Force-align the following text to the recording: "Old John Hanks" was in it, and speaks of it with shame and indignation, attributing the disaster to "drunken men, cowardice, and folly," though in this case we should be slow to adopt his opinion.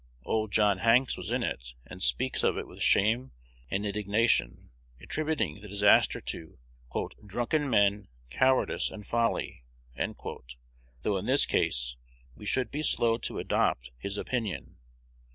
"Old 0.25 0.51
John 0.51 0.79
Hanks" 0.79 1.15
was 1.15 1.29
in 1.29 1.43
it, 1.43 1.75
and 1.85 2.01
speaks 2.01 2.41
of 2.43 2.57
it 2.57 2.67
with 2.67 2.81
shame 2.81 3.33
and 3.69 3.85
indignation, 3.85 4.71
attributing 4.99 5.61
the 5.61 5.67
disaster 5.67 6.19
to 6.19 6.57
"drunken 7.23 7.69
men, 7.69 8.07
cowardice, 8.31 8.89
and 8.89 9.05
folly," 9.05 9.63
though 11.03 11.17
in 11.17 11.27
this 11.27 11.45
case 11.45 11.97
we 12.33 12.47
should 12.47 12.71
be 12.71 12.81
slow 12.81 13.19
to 13.19 13.37
adopt 13.37 13.91
his 13.99 14.17
opinion. 14.17 14.77